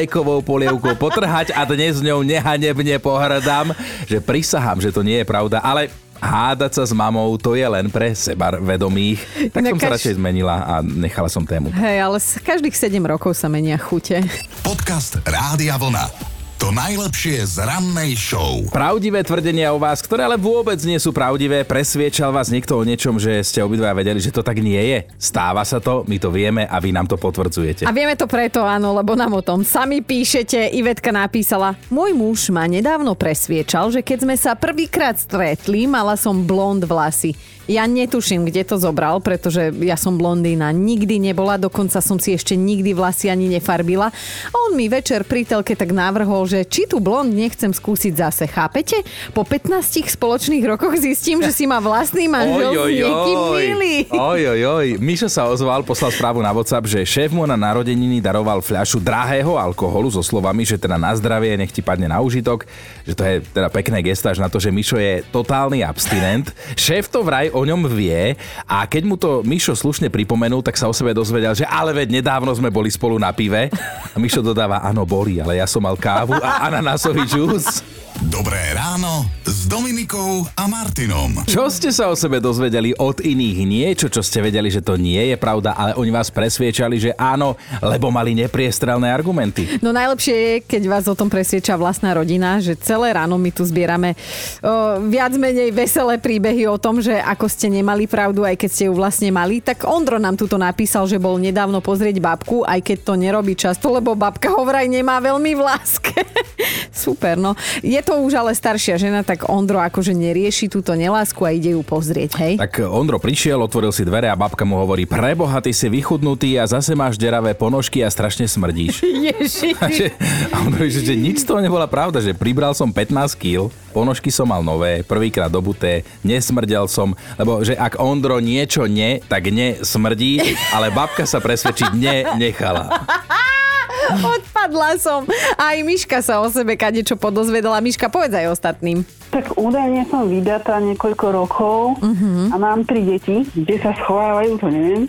paradajkovou 0.00 0.40
polievkou 0.40 0.96
potrhať 0.96 1.52
a 1.52 1.68
dnes 1.68 2.00
ňou 2.00 2.24
nehanebne 2.24 2.96
pohrdám, 2.96 3.76
že 4.08 4.16
prisahám, 4.16 4.80
že 4.80 4.88
to 4.88 5.04
nie 5.04 5.20
je 5.20 5.28
pravda, 5.28 5.60
ale 5.60 5.92
hádať 6.16 6.80
sa 6.80 6.84
s 6.88 6.92
mamou, 6.96 7.28
to 7.36 7.52
je 7.52 7.68
len 7.68 7.92
pre 7.92 8.16
seba 8.16 8.56
vedomých. 8.56 9.20
Tak 9.52 9.60
No 9.60 9.76
som 9.76 9.80
sa 9.84 9.92
radšej 9.92 10.16
zmenila 10.16 10.56
a 10.64 10.74
nechala 10.80 11.28
som 11.28 11.44
tému. 11.44 11.68
Hej, 11.76 11.96
ale 12.00 12.16
z 12.16 12.40
každých 12.40 12.72
7 12.72 12.96
rokov 13.04 13.36
sa 13.36 13.52
menia 13.52 13.76
chute. 13.76 14.24
Podcast 14.64 15.20
Rádia 15.28 15.76
Vlna. 15.76 16.29
To 16.60 16.68
najlepšie 16.76 17.40
z 17.56 17.64
rannej 17.64 18.12
show. 18.20 18.68
Pravdivé 18.68 19.24
tvrdenia 19.24 19.72
o 19.72 19.80
vás, 19.80 20.04
ktoré 20.04 20.28
ale 20.28 20.36
vôbec 20.36 20.76
nie 20.84 21.00
sú 21.00 21.08
pravdivé, 21.08 21.64
presviečal 21.64 22.28
vás 22.36 22.52
niekto 22.52 22.76
o 22.76 22.84
niečom, 22.84 23.16
že 23.16 23.40
ste 23.40 23.64
obidva 23.64 23.96
vedeli, 23.96 24.20
že 24.20 24.28
to 24.28 24.44
tak 24.44 24.60
nie 24.60 24.76
je. 24.76 25.08
Stáva 25.16 25.64
sa 25.64 25.80
to, 25.80 26.04
my 26.04 26.20
to 26.20 26.28
vieme 26.28 26.68
a 26.68 26.76
vy 26.76 26.92
nám 26.92 27.08
to 27.08 27.16
potvrdzujete. 27.16 27.88
A 27.88 27.96
vieme 27.96 28.12
to 28.12 28.28
preto, 28.28 28.60
áno, 28.60 28.92
lebo 28.92 29.16
nám 29.16 29.40
o 29.40 29.40
tom 29.40 29.64
sami 29.64 30.04
píšete. 30.04 30.76
Ivetka 30.76 31.08
napísala, 31.08 31.80
môj 31.88 32.12
muž 32.12 32.52
ma 32.52 32.68
nedávno 32.68 33.16
presviečal, 33.16 33.88
že 33.88 34.04
keď 34.04 34.28
sme 34.28 34.36
sa 34.36 34.52
prvýkrát 34.52 35.16
stretli, 35.16 35.88
mala 35.88 36.12
som 36.20 36.44
blond 36.44 36.84
vlasy. 36.84 37.32
Ja 37.70 37.86
netuším, 37.86 38.50
kde 38.50 38.66
to 38.66 38.82
zobral, 38.82 39.22
pretože 39.22 39.70
ja 39.86 39.94
som 39.94 40.18
blondína 40.18 40.74
nikdy 40.74 41.22
nebola, 41.22 41.54
dokonca 41.54 42.02
som 42.02 42.18
si 42.18 42.34
ešte 42.34 42.58
nikdy 42.58 42.98
vlasy 42.98 43.30
ani 43.30 43.46
nefarbila. 43.46 44.10
A 44.50 44.54
on 44.66 44.74
mi 44.74 44.90
večer 44.90 45.22
pri 45.22 45.46
telke 45.46 45.78
tak 45.78 45.94
navrhol, 45.94 46.50
že 46.50 46.66
či 46.66 46.90
tu 46.90 46.98
blond 46.98 47.30
nechcem 47.30 47.70
skúsiť 47.70 48.12
zase, 48.18 48.50
chápete? 48.50 48.98
Po 49.30 49.46
15 49.46 50.02
spoločných 50.02 50.66
rokoch 50.66 50.98
zistím, 50.98 51.38
že 51.46 51.54
si 51.54 51.70
ma 51.70 51.78
vlastný 51.78 52.26
manžel 52.26 52.74
s 52.74 52.90
niekým 52.90 53.38
milý. 53.54 53.94
Oj, 54.10 54.40
oj, 54.50 54.60
oj. 54.66 54.86
Mišo 54.98 55.30
sa 55.30 55.46
ozval, 55.46 55.86
poslal 55.86 56.10
správu 56.10 56.42
na 56.42 56.50
WhatsApp, 56.50 56.90
že 56.90 57.06
šéf 57.06 57.30
mu 57.30 57.46
na 57.46 57.54
narodeniny 57.54 58.18
daroval 58.18 58.66
fľašu 58.66 58.98
drahého 58.98 59.54
alkoholu 59.54 60.10
so 60.10 60.26
slovami, 60.26 60.66
že 60.66 60.74
teda 60.74 60.98
na 60.98 61.14
zdravie, 61.14 61.54
nech 61.54 61.70
ti 61.70 61.86
padne 61.86 62.10
na 62.10 62.18
užitok, 62.18 62.66
že 63.06 63.14
to 63.14 63.22
je 63.22 63.34
teda 63.54 63.70
pekné 63.70 64.02
gestáž 64.02 64.42
na 64.42 64.50
to, 64.50 64.58
že 64.58 64.74
Mišo 64.74 64.98
je 64.98 65.22
totálny 65.30 65.86
abstinent. 65.86 66.50
Šéf 66.74 67.06
to 67.06 67.22
vraj 67.22 67.46
o 67.54 67.59
ňom 67.64 67.88
vie 67.90 68.36
a 68.68 68.84
keď 68.84 69.02
mu 69.04 69.16
to 69.16 69.40
Mišo 69.44 69.74
slušne 69.76 70.12
pripomenul, 70.12 70.60
tak 70.60 70.76
sa 70.76 70.86
o 70.86 70.94
sebe 70.94 71.16
dozvedel, 71.16 71.56
že 71.56 71.64
ale 71.64 71.94
veď 71.96 72.20
nedávno 72.20 72.52
sme 72.52 72.68
boli 72.68 72.92
spolu 72.92 73.16
na 73.16 73.32
pive. 73.34 73.72
A 74.12 74.16
Mišo 74.16 74.44
dodáva, 74.44 74.82
áno, 74.84 75.08
boli, 75.08 75.40
ale 75.40 75.58
ja 75.58 75.66
som 75.68 75.82
mal 75.84 75.96
kávu 75.96 76.36
a 76.40 76.66
ananásový 76.68 77.24
džús. 77.24 77.82
Dobré 78.20 78.76
ráno 78.76 79.24
s 79.48 79.64
Dominikou 79.64 80.44
a 80.52 80.68
Martinom. 80.68 81.40
Čo 81.48 81.72
ste 81.72 81.88
sa 81.88 82.12
o 82.12 82.18
sebe 82.18 82.36
dozvedeli 82.36 82.92
od 83.00 83.16
iných? 83.22 83.58
Niečo, 83.64 84.06
čo 84.12 84.20
ste 84.20 84.44
vedeli, 84.44 84.68
že 84.68 84.84
to 84.84 85.00
nie 85.00 85.32
je 85.32 85.36
pravda, 85.40 85.72
ale 85.72 85.96
oni 85.96 86.12
vás 86.12 86.28
presviečali, 86.28 87.00
že 87.00 87.10
áno, 87.16 87.56
lebo 87.80 88.12
mali 88.12 88.36
nepriestrelné 88.36 89.08
argumenty. 89.08 89.80
No 89.80 89.94
najlepšie 89.96 90.36
je, 90.36 90.54
keď 90.60 90.82
vás 90.90 91.04
o 91.08 91.16
tom 91.16 91.32
presvieča 91.32 91.80
vlastná 91.80 92.12
rodina, 92.12 92.60
že 92.60 92.76
celé 92.76 93.14
ráno 93.14 93.40
my 93.40 93.50
tu 93.56 93.64
zbierame 93.64 94.12
o, 94.60 95.00
viac 95.08 95.32
menej 95.40 95.72
veselé 95.72 96.20
príbehy 96.20 96.68
o 96.68 96.76
tom, 96.76 97.00
že 97.00 97.16
ako 97.16 97.46
ste 97.50 97.66
nemali 97.66 98.06
pravdu, 98.06 98.46
aj 98.46 98.54
keď 98.54 98.70
ste 98.70 98.84
ju 98.86 98.94
vlastne 98.94 99.28
mali. 99.34 99.58
Tak 99.58 99.84
Ondro 99.90 100.22
nám 100.22 100.38
tuto 100.38 100.54
napísal, 100.54 101.10
že 101.10 101.18
bol 101.18 101.36
nedávno 101.36 101.82
pozrieť 101.82 102.22
babku, 102.22 102.62
aj 102.62 102.80
keď 102.86 102.98
to 103.02 103.12
nerobí 103.18 103.58
často, 103.58 103.90
lebo 103.90 104.14
babka 104.14 104.54
ho 104.54 104.62
vraj 104.62 104.86
nemá 104.86 105.18
veľmi 105.18 105.52
v 105.58 105.62
láske. 105.66 106.14
Super, 106.94 107.34
no. 107.34 107.58
Je 107.82 107.98
to 108.00 108.22
už 108.22 108.38
ale 108.38 108.54
staršia 108.54 109.00
žena, 109.00 109.26
tak 109.26 109.50
Ondro 109.50 109.82
akože 109.82 110.14
nerieši 110.14 110.70
túto 110.70 110.94
nelásku 110.94 111.42
a 111.42 111.50
ide 111.50 111.74
ju 111.74 111.82
pozrieť, 111.82 112.30
hej? 112.38 112.54
Tak 112.60 112.86
Ondro 112.86 113.18
prišiel, 113.18 113.58
otvoril 113.58 113.90
si 113.90 114.06
dvere 114.06 114.30
a 114.30 114.36
babka 114.38 114.62
mu 114.62 114.78
hovorí, 114.78 115.08
preboha, 115.08 115.58
ty 115.58 115.74
si 115.74 115.90
vychudnutý 115.90 116.60
a 116.60 116.68
zase 116.68 116.94
máš 116.94 117.18
deravé 117.18 117.56
ponožky 117.56 118.04
a 118.04 118.08
strašne 118.12 118.46
smrdíš. 118.46 119.02
Ježiš. 119.32 119.76
A, 119.80 119.88
že, 119.90 120.14
a 120.52 120.62
on 120.62 120.72
hovorí, 120.76 120.92
že, 120.92 121.02
že 121.02 121.14
nič 121.18 121.42
z 121.42 121.48
toho 121.48 121.58
nebola 121.58 121.88
pravda, 121.88 122.22
že 122.22 122.36
pribral 122.36 122.76
som 122.76 122.92
15 122.92 123.34
kg, 123.34 123.72
ponožky 123.90 124.30
som 124.30 124.46
mal 124.46 124.62
nové, 124.62 125.02
prvýkrát 125.02 125.50
dobuté, 125.50 126.06
nesmrdel 126.22 126.86
som, 126.86 127.16
lebo 127.36 127.60
že 127.62 127.76
ak 127.76 128.00
Ondro 128.00 128.40
niečo 128.40 128.88
ne, 128.88 129.20
tak 129.28 129.52
nesmrdí, 129.52 130.56
ale 130.72 130.88
babka 130.90 131.28
sa 131.28 131.38
presvedčiť 131.38 131.90
ne, 131.94 132.16
nechala. 132.40 132.88
Odpadla 134.34 134.98
som. 134.98 135.22
Aj 135.54 135.76
Miška 135.82 136.18
sa 136.24 136.42
o 136.42 136.48
sebe 136.50 136.74
kadečo 136.74 137.14
podozvedala. 137.14 137.78
Miška, 137.78 138.10
povedz 138.10 138.34
aj 138.34 138.50
ostatným. 138.58 139.06
Tak 139.30 139.54
údajne 139.54 140.02
som 140.10 140.26
vydatá 140.26 140.82
niekoľko 140.82 141.26
rokov 141.30 141.78
uh-huh. 142.02 142.50
a 142.50 142.56
mám 142.58 142.82
tri 142.82 143.06
deti. 143.06 143.46
Kde 143.54 143.78
sa 143.78 143.94
schovávajú, 143.94 144.58
to 144.58 144.66
neviem. 144.66 145.06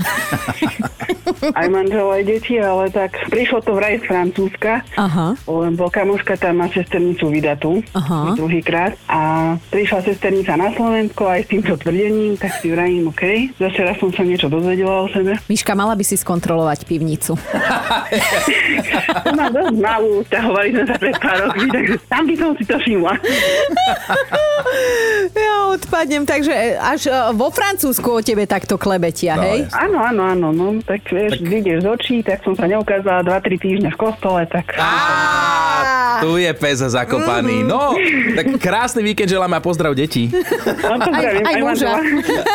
aj 1.60 1.68
manžel, 1.74 2.06
aj 2.06 2.24
deti, 2.30 2.62
ale 2.62 2.94
tak 2.94 3.18
prišlo 3.34 3.66
to 3.66 3.74
vraj 3.74 3.98
z 3.98 4.06
Francúzska. 4.06 4.86
Aha. 4.94 5.34
Lebo 5.50 5.90
kamoška 5.90 6.38
tam 6.38 6.62
má 6.62 6.70
sesternicu 6.70 7.34
vydatú 7.34 7.82
Aha. 7.98 8.38
druhýkrát 8.38 8.94
a 9.10 9.54
prišla 9.74 10.06
sesternica 10.06 10.54
na 10.54 10.70
Slovensko 10.70 11.26
aj 11.26 11.42
s 11.42 11.48
týmto 11.50 11.74
tvrdením, 11.82 12.38
tak 12.38 12.62
si 12.62 12.70
vrajím, 12.70 13.10
OK. 13.10 13.58
Zase 13.58 13.80
raz 13.82 13.98
som 13.98 14.14
sa 14.14 14.22
niečo 14.22 14.54
dozvedela 14.54 15.02
o 15.02 15.10
sebe. 15.10 15.42
Miška, 15.50 15.74
mala 15.74 15.98
by 15.98 16.06
si 16.06 16.14
skontrolovať 16.14 16.86
pivnicu. 16.86 17.34
To 19.22 19.30
má 19.38 19.48
dosť 19.54 19.76
malú, 19.78 20.24
ťahovali 20.28 20.70
sme 20.74 20.84
sa 20.88 20.96
pred 20.98 21.16
pár 21.22 21.38
rokmi, 21.46 21.68
takže 21.70 21.96
tam 22.10 22.24
by 22.26 22.36
som 22.36 22.52
si 22.58 22.64
to 22.66 22.76
všimla. 22.80 23.14
Ja 25.32 25.72
odpadnem, 25.72 26.24
takže 26.28 26.78
až 26.80 27.08
e, 27.08 27.14
vo 27.36 27.52
Francúzsku 27.52 28.08
o 28.08 28.22
tebe 28.24 28.48
takto 28.48 28.76
klebetia, 28.76 29.36
No, 29.40 29.44
hej? 29.44 29.68
Áno, 29.72 29.98
áno, 30.00 30.22
áno, 30.28 30.48
no, 30.52 30.66
tak 30.84 31.08
vieš, 31.08 31.40
tak... 31.40 31.48
vyjdeš 31.48 31.78
z 31.84 31.88
očí, 31.88 32.16
tak 32.24 32.44
som 32.44 32.54
sa 32.56 32.68
neukázala 32.68 33.24
2-3 33.24 33.58
týždne 33.62 33.90
v 33.92 33.98
kostole, 33.98 34.44
tak... 34.48 34.76
Á, 34.76 36.22
tu 36.22 36.38
je 36.38 36.52
pes 36.54 36.80
zakopaný. 36.84 37.64
No, 37.64 37.96
tak 38.36 38.46
krásny 38.60 39.02
víkend 39.02 39.32
želám 39.32 39.52
a 39.58 39.60
pozdrav 39.64 39.96
deti. 39.96 40.30
No, 40.84 40.96
pozdravím, 41.00 41.46
aj 41.46 41.62
muža. 41.64 41.92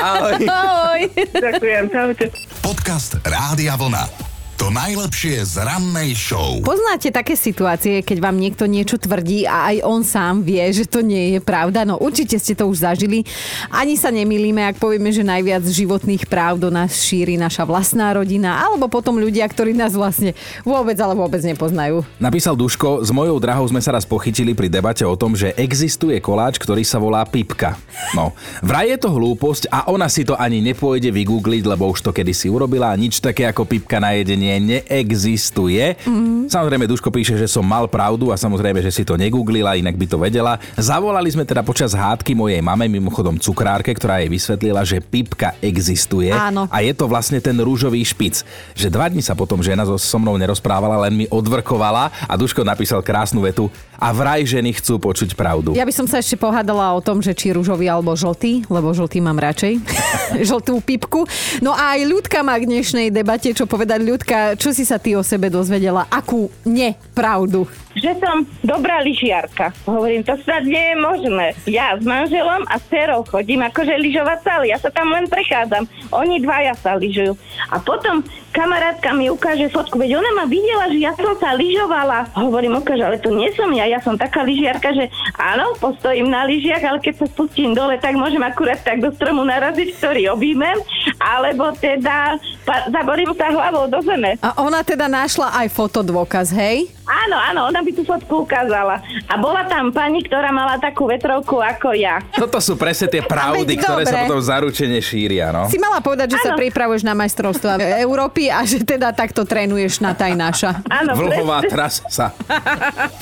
Ahoj. 0.00 0.34
Ahoj. 0.46 1.00
Ďakujem, 1.32 1.84
čaute. 1.90 2.25
Podcast 2.62 3.18
Rádia 3.25 3.75
Vlna. 3.75 4.25
To 4.66 4.75
najlepšie 4.75 5.46
z 5.46 5.62
rannej 5.62 6.18
show. 6.18 6.58
Poznáte 6.58 7.14
také 7.14 7.38
situácie, 7.38 8.02
keď 8.02 8.18
vám 8.18 8.35
niekto 8.35 8.66
niečo 8.66 8.99
tvrdí 8.99 9.46
a 9.46 9.70
aj 9.70 9.76
on 9.87 10.02
sám 10.02 10.42
vie, 10.42 10.58
že 10.75 10.90
to 10.90 11.06
nie 11.06 11.38
je 11.38 11.38
pravda? 11.38 11.87
No 11.87 12.02
určite 12.02 12.35
ste 12.35 12.58
to 12.58 12.66
už 12.66 12.82
zažili. 12.82 13.23
Ani 13.70 13.94
sa 13.94 14.11
nemýlime, 14.11 14.66
ak 14.66 14.82
povieme, 14.82 15.14
že 15.14 15.23
najviac 15.23 15.62
životných 15.62 16.26
práv 16.26 16.58
do 16.58 16.75
nás 16.75 16.99
šíri 16.99 17.38
naša 17.38 17.62
vlastná 17.62 18.11
rodina, 18.11 18.58
alebo 18.58 18.90
potom 18.90 19.23
ľudia, 19.23 19.46
ktorí 19.46 19.70
nás 19.70 19.94
vlastne 19.94 20.35
vôbec, 20.66 20.99
ale 20.99 21.14
vôbec 21.14 21.46
nepoznajú. 21.46 22.02
Napísal 22.18 22.58
Duško, 22.58 23.06
s 23.06 23.14
mojou 23.14 23.38
drahou 23.38 23.70
sme 23.70 23.78
sa 23.78 23.94
raz 23.94 24.02
pochytili 24.02 24.50
pri 24.50 24.66
debate 24.66 25.06
o 25.06 25.14
tom, 25.14 25.38
že 25.38 25.54
existuje 25.54 26.18
koláč, 26.18 26.58
ktorý 26.58 26.82
sa 26.82 26.99
volá 26.99 27.23
pipka. 27.23 27.78
No, 28.18 28.35
vraj 28.66 28.90
je 28.90 28.99
to 28.99 29.14
hlúposť 29.14 29.70
a 29.70 29.87
ona 29.94 30.11
si 30.11 30.26
to 30.26 30.35
ani 30.35 30.58
nepôjde 30.58 31.14
vygoogliť, 31.14 31.62
lebo 31.70 31.87
už 31.94 32.02
to 32.02 32.11
kedysi 32.11 32.50
urobila 32.50 32.90
a 32.90 32.99
nič 32.99 33.23
také 33.23 33.46
ako 33.46 33.62
pipka 33.62 34.02
na 34.02 34.18
jedenie 34.18 34.55
neexistuje. 34.58 35.96
Mm. 36.04 36.48
Samozrejme, 36.50 36.88
Duško 36.90 37.08
píše, 37.10 37.34
že 37.36 37.48
som 37.50 37.64
mal 37.64 37.86
pravdu 37.86 38.30
a 38.30 38.36
samozrejme, 38.36 38.80
že 38.82 38.92
si 38.92 39.02
to 39.02 39.18
negooglila, 39.18 39.78
inak 39.78 39.96
by 39.96 40.06
to 40.06 40.18
vedela. 40.18 40.58
Zavolali 40.78 41.28
sme 41.32 41.44
teda 41.44 41.62
počas 41.66 41.92
hádky 41.92 42.32
mojej 42.36 42.60
mame, 42.62 42.86
mimochodom 42.90 43.36
cukrárke, 43.40 43.92
ktorá 43.92 44.22
jej 44.22 44.30
vysvetlila, 44.30 44.82
že 44.86 45.02
pipka 45.02 45.56
existuje. 45.60 46.30
Áno. 46.30 46.68
A 46.70 46.82
je 46.82 46.92
to 46.92 47.08
vlastne 47.10 47.40
ten 47.42 47.56
rúžový 47.56 48.02
špic. 48.02 48.42
Že 48.75 48.88
dva 48.92 49.06
dní 49.08 49.25
sa 49.25 49.36
potom 49.36 49.62
žena 49.64 49.84
so, 49.84 49.96
so 49.96 50.18
mnou 50.18 50.36
nerozprávala, 50.36 51.08
len 51.08 51.25
mi 51.25 51.26
odvrkovala 51.26 52.28
a 52.28 52.32
Duško 52.34 52.62
napísal 52.62 53.00
krásnu 53.00 53.42
vetu 53.44 53.68
a 53.96 54.12
vraj 54.12 54.44
ženy 54.44 54.76
chcú 54.76 55.00
počuť 55.00 55.32
pravdu. 55.36 55.72
Ja 55.76 55.88
by 55.88 55.92
som 55.92 56.06
sa 56.06 56.20
ešte 56.20 56.36
pohádala 56.36 56.92
o 56.92 57.00
tom, 57.00 57.24
že 57.24 57.32
či 57.32 57.52
rúžový 57.52 57.88
alebo 57.88 58.12
žltý, 58.16 58.68
lebo 58.68 58.92
žltý 58.92 59.20
mám 59.24 59.40
radšej. 59.40 59.80
Žltú 60.48 60.82
pipku. 60.84 61.24
No 61.64 61.72
a 61.72 61.96
aj 61.96 62.00
ľudka 62.04 62.42
má 62.44 62.58
k 62.60 62.68
dnešnej 62.68 63.08
debate, 63.14 63.54
čo 63.54 63.64
povedať 63.64 64.00
ľudka, 64.02 64.38
čo 64.58 64.74
si 64.74 64.84
sa 64.84 65.00
ty 65.00 65.16
o 65.16 65.22
sebe 65.24 65.48
dozvedela? 65.48 66.04
Akú 66.10 66.52
nepravdu? 66.66 67.64
Že 67.96 68.12
som 68.20 68.44
dobrá 68.60 69.00
lyžiarka. 69.00 69.72
Hovorím, 69.88 70.20
to 70.20 70.36
snad 70.44 70.68
nie 70.68 70.92
je 70.92 70.96
možné. 71.00 71.46
Ja 71.64 71.96
s 71.96 72.04
manželom 72.04 72.68
a 72.68 72.76
s 72.76 72.84
dcerou 72.92 73.24
chodím 73.24 73.64
akože 73.64 73.96
lyžovať 73.96 74.38
sali. 74.44 74.66
Ja 74.70 74.78
sa 74.78 74.92
tam 74.92 75.10
len 75.10 75.26
prechádzam. 75.26 75.88
Oni 76.12 76.38
dvaja 76.38 76.76
sa 76.76 77.00
lyžujú. 77.00 77.32
A 77.72 77.80
potom 77.80 78.20
kamarátka 78.52 79.12
mi 79.12 79.28
ukáže 79.28 79.68
fotku, 79.68 80.00
veď 80.00 80.16
ona 80.16 80.30
ma 80.32 80.44
videla, 80.48 80.88
že 80.88 80.96
ja 81.00 81.12
som 81.12 81.36
sa 81.36 81.52
lyžovala. 81.52 82.32
Hovorím, 82.32 82.80
ukáže, 82.80 83.04
ale 83.04 83.20
to 83.20 83.28
nie 83.32 83.52
som 83.52 83.68
ja, 83.72 83.84
ja 83.84 84.00
som 84.00 84.16
taká 84.16 84.40
lyžiarka, 84.44 84.96
že 84.96 85.12
áno, 85.36 85.76
postojím 85.76 86.32
na 86.32 86.48
lyžiach, 86.48 86.80
ale 86.80 86.98
keď 87.04 87.20
sa 87.20 87.26
spustím 87.28 87.76
dole, 87.76 88.00
tak 88.00 88.16
môžem 88.16 88.40
akurát 88.40 88.80
tak 88.80 89.04
do 89.04 89.12
stromu 89.12 89.44
naraziť, 89.44 89.92
ktorý 90.00 90.32
objímem, 90.32 90.80
alebo 91.20 91.68
teda 91.76 92.40
pa- 92.64 92.88
zaborím 92.88 93.36
sa 93.36 93.52
hlavou 93.52 93.92
do 93.92 94.00
zeme. 94.00 94.40
A 94.40 94.56
ona 94.56 94.80
teda 94.80 95.04
našla 95.04 95.52
aj 95.64 95.68
fotodôkaz, 95.76 96.48
hej? 96.56 96.95
Áno, 97.06 97.38
áno, 97.38 97.60
ona 97.70 97.86
by 97.86 97.90
tú 97.94 98.02
fotku 98.02 98.42
ukázala. 98.42 98.98
A 99.30 99.38
bola 99.38 99.62
tam 99.70 99.94
pani, 99.94 100.26
ktorá 100.26 100.50
mala 100.50 100.75
takú 100.82 101.06
vetrovku 101.06 101.62
ako 101.62 101.94
ja. 101.94 102.18
Toto 102.34 102.58
sú 102.58 102.75
presne 102.75 103.06
tie 103.06 103.22
pravdy, 103.22 103.78
ktoré 103.78 104.02
sa 104.02 104.26
potom 104.26 104.42
zaručene 104.42 104.98
šíria, 104.98 105.54
no. 105.54 105.70
Si 105.70 105.78
mala 105.78 106.02
povedať, 106.02 106.34
že 106.34 106.42
sa 106.42 106.50
Áno. 106.54 106.58
pripravuješ 106.58 107.06
na 107.06 107.14
majstrovstvo 107.14 107.78
Európy 108.02 108.50
a 108.50 108.66
že 108.66 108.82
teda 108.82 109.14
takto 109.14 109.46
trénuješ 109.46 110.02
na 110.02 110.18
tajnáša. 110.18 110.82
Áno, 110.90 111.14
Vlhová 111.14 111.62
trasa. 111.70 112.34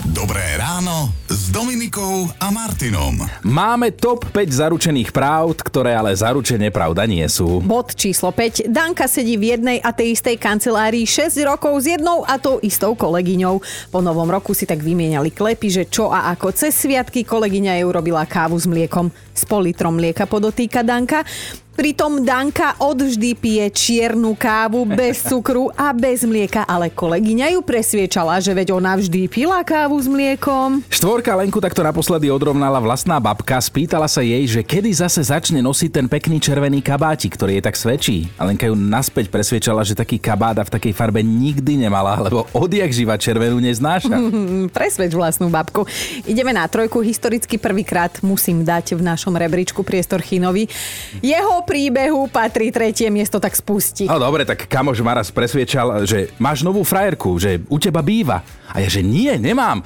Dobré 0.08 0.56
ráno 0.56 1.12
s 1.28 1.52
Dominikou 1.52 2.32
a 2.40 2.48
Martinom. 2.48 3.20
Máme 3.44 3.92
top 3.92 4.24
5 4.32 4.64
zaručených 4.64 5.12
pravd, 5.12 5.60
ktoré 5.60 5.92
ale 5.92 6.16
zaručene 6.16 6.72
pravda 6.72 7.04
nie 7.04 7.24
sú. 7.28 7.60
Bod 7.60 7.92
číslo 7.92 8.32
5. 8.32 8.64
Danka 8.72 9.04
sedí 9.04 9.36
v 9.36 9.52
jednej 9.52 9.76
a 9.84 9.92
tej 9.92 10.16
istej 10.16 10.40
kancelárii 10.40 11.04
6 11.04 11.36
rokov 11.44 11.84
s 11.84 11.92
jednou 11.92 12.24
a 12.24 12.40
tou 12.40 12.56
istou 12.64 12.96
kolegyňou. 12.96 13.60
Po 13.90 14.02
novom 14.04 14.28
roku 14.28 14.52
si 14.52 14.66
tak 14.66 14.82
vymieniali 14.82 15.32
klepy, 15.32 15.68
že 15.70 15.84
čo 15.88 16.10
a 16.10 16.30
ako. 16.34 16.52
Cez 16.54 16.74
sviatky 16.74 17.26
kolegyňa 17.26 17.80
jej 17.80 17.86
urobila 17.86 18.26
kávu 18.26 18.58
s 18.58 18.66
mliekom 18.68 19.10
s 19.34 19.42
politrom 19.46 19.98
mlieka 19.98 20.28
podotýka 20.30 20.86
Danka. 20.86 21.26
Pritom 21.74 22.22
Danka 22.22 22.78
odvždy 22.78 23.34
pije 23.34 23.66
čiernu 23.74 24.38
kávu 24.38 24.86
bez 24.86 25.22
cukru 25.28 25.74
a 25.74 25.90
bez 25.90 26.22
mlieka, 26.22 26.62
ale 26.62 26.86
kolegyňa 26.86 27.50
ju 27.58 27.66
presviečala, 27.66 28.38
že 28.38 28.54
veď 28.54 28.78
ona 28.78 28.94
vždy 28.94 29.26
pila 29.26 29.58
kávu 29.66 29.98
s 29.98 30.06
mliekom. 30.06 30.86
Štvorka 30.86 31.34
Lenku 31.34 31.58
takto 31.58 31.82
naposledy 31.82 32.30
odrovnala 32.30 32.78
vlastná 32.78 33.18
babka, 33.18 33.58
spýtala 33.58 34.06
sa 34.06 34.22
jej, 34.22 34.46
že 34.46 34.62
kedy 34.62 34.86
zase 34.94 35.26
začne 35.26 35.58
nosiť 35.66 35.90
ten 35.90 36.06
pekný 36.06 36.38
červený 36.38 36.78
kabátik, 36.78 37.34
ktorý 37.34 37.58
je 37.58 37.66
tak 37.66 37.74
svedčí. 37.74 38.30
A 38.38 38.46
Lenka 38.46 38.70
ju 38.70 38.78
naspäť 38.78 39.34
presviečala, 39.34 39.82
že 39.82 39.98
taký 39.98 40.22
kabáda 40.22 40.62
v 40.62 40.78
takej 40.78 40.94
farbe 40.94 41.26
nikdy 41.26 41.90
nemala, 41.90 42.22
lebo 42.22 42.46
odjak 42.54 42.94
živa 42.94 43.18
červenú 43.18 43.58
neznáša. 43.58 44.14
Presvedč 44.78 45.10
vlastnú 45.10 45.50
babku. 45.50 45.90
Ideme 46.22 46.54
na 46.54 46.70
trojku. 46.70 47.02
Historicky 47.02 47.58
prvýkrát 47.58 48.22
musím 48.22 48.62
dať 48.62 48.94
v 48.94 49.02
našom 49.02 49.34
rebríčku 49.34 49.82
priestor 49.82 50.22
Chinovi. 50.22 50.70
Jeho 51.18 51.63
príbehu 51.64 52.28
patrí 52.28 52.70
tretie 52.70 53.08
miesto, 53.08 53.40
tak 53.40 53.56
spusti. 53.56 54.06
No 54.06 54.20
dobre, 54.20 54.44
tak 54.44 54.68
kamož 54.68 55.00
ma 55.00 55.18
raz 55.18 55.32
presviečal, 55.32 56.04
že 56.04 56.30
máš 56.38 56.62
novú 56.62 56.84
frajerku, 56.84 57.40
že 57.40 57.64
u 57.66 57.80
teba 57.80 58.04
býva. 58.04 58.44
A 58.70 58.84
ja, 58.84 58.88
že 58.88 59.00
nie, 59.00 59.32
nemám 59.40 59.82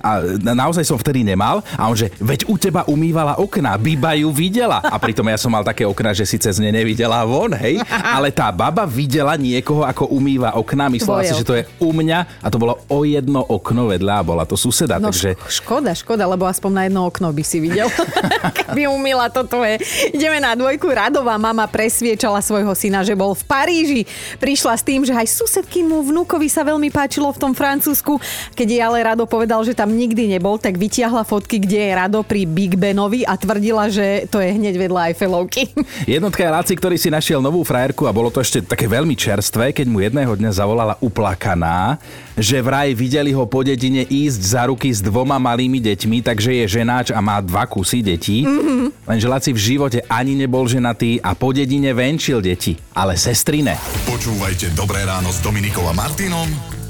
a 0.00 0.22
naozaj 0.40 0.84
som 0.84 0.98
vtedy 0.98 1.22
nemal 1.26 1.60
a 1.76 1.88
on 1.88 1.96
že, 1.96 2.12
veď 2.20 2.48
u 2.48 2.56
teba 2.60 2.84
umývala 2.86 3.40
okná, 3.40 3.76
Biba 3.80 4.12
ju 4.16 4.28
videla. 4.30 4.80
A 4.84 4.96
pritom 5.00 5.24
ja 5.28 5.38
som 5.40 5.52
mal 5.52 5.64
také 5.64 5.88
okná, 5.88 6.12
že 6.12 6.28
síce 6.28 6.48
z 6.52 6.58
nej 6.60 6.72
nevidela 6.72 7.24
von, 7.24 7.52
hej, 7.56 7.80
ale 7.88 8.28
tá 8.32 8.52
baba 8.52 8.84
videla 8.84 9.34
niekoho, 9.34 9.82
ako 9.84 10.12
umýva 10.12 10.54
okná, 10.56 10.92
myslela 10.92 11.24
si, 11.24 11.34
že 11.36 11.46
to 11.46 11.56
je 11.56 11.62
u 11.80 11.90
mňa 11.92 12.42
a 12.42 12.46
to 12.52 12.60
bolo 12.60 12.80
o 12.88 13.02
jedno 13.06 13.40
okno 13.40 13.88
vedľa 13.88 14.14
a 14.20 14.26
bola 14.26 14.44
to 14.44 14.58
suseda, 14.58 15.00
no, 15.00 15.08
takže... 15.08 15.36
Škoda, 15.48 15.92
škoda, 15.96 16.24
lebo 16.28 16.44
aspoň 16.44 16.70
na 16.72 16.82
jedno 16.88 17.08
okno 17.08 17.32
by 17.32 17.44
si 17.44 17.58
videl, 17.62 17.88
keby 18.58 18.88
umýla 18.90 19.32
to 19.32 19.46
tvoje. 19.46 19.80
Ideme 20.12 20.42
na 20.42 20.52
dvojku. 20.52 20.88
Radová 20.90 21.36
mama 21.38 21.64
presviečala 21.68 22.40
svojho 22.40 22.72
syna, 22.76 23.06
že 23.06 23.16
bol 23.16 23.32
v 23.32 23.44
Paríži. 23.46 24.02
Prišla 24.40 24.74
s 24.76 24.82
tým, 24.82 25.04
že 25.04 25.14
aj 25.14 25.28
susedkymu 25.28 26.02
vnúkovi 26.12 26.48
sa 26.50 26.66
veľmi 26.66 26.88
páčilo 26.90 27.30
v 27.32 27.38
tom 27.40 27.52
Francúzsku. 27.52 28.18
Keď 28.56 28.66
jej 28.66 28.82
ale 28.82 29.04
Rado 29.04 29.24
povedal, 29.28 29.62
že 29.62 29.76
tam 29.86 29.94
nikdy 29.94 30.26
nebol, 30.26 30.58
tak 30.58 30.82
vytiahla 30.82 31.22
fotky, 31.22 31.62
kde 31.62 31.78
je 31.78 31.94
Rado 31.94 32.26
pri 32.26 32.42
Big 32.42 32.74
Benovi 32.74 33.22
a 33.22 33.38
tvrdila, 33.38 33.86
že 33.86 34.26
to 34.26 34.42
je 34.42 34.50
hneď 34.50 34.74
vedľa 34.82 35.14
Eiffelovky. 35.14 35.70
Jednotka 36.18 36.42
je 36.42 36.50
Laci, 36.50 36.74
ktorý 36.74 36.98
si 36.98 37.06
našiel 37.06 37.38
novú 37.38 37.62
frajerku 37.62 38.02
a 38.02 38.10
bolo 38.10 38.34
to 38.34 38.42
ešte 38.42 38.66
také 38.66 38.90
veľmi 38.90 39.14
čerstvé, 39.14 39.70
keď 39.70 39.86
mu 39.86 40.02
jedného 40.02 40.34
dňa 40.34 40.50
zavolala 40.50 40.98
uplakaná, 40.98 42.02
že 42.34 42.58
vraj 42.58 42.98
videli 42.98 43.30
ho 43.30 43.46
po 43.46 43.62
dedine 43.62 44.02
ísť 44.02 44.40
za 44.42 44.66
ruky 44.66 44.90
s 44.90 44.98
dvoma 44.98 45.38
malými 45.38 45.78
deťmi, 45.78 46.18
takže 46.18 46.66
je 46.66 46.82
ženáč 46.82 47.14
a 47.14 47.22
má 47.22 47.38
dva 47.38 47.70
kusy 47.70 48.02
detí. 48.02 48.42
Mm-hmm. 48.42 49.06
Lenže 49.06 49.30
Laci 49.30 49.50
v 49.54 49.60
živote 49.62 50.02
ani 50.10 50.34
nebol 50.34 50.66
ženatý 50.66 51.22
a 51.22 51.38
po 51.38 51.54
dedine 51.54 51.94
venčil 51.94 52.42
deti, 52.42 52.74
ale 52.90 53.14
sestrine. 53.14 53.78
Počúvajte 54.10 54.74
Dobré 54.74 55.06
ráno 55.06 55.30
s 55.30 55.38
Dominikom 55.46 55.86
a 55.86 55.94
Martinom 55.94 56.75